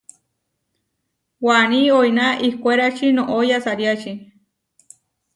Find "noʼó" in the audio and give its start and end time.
3.17-3.37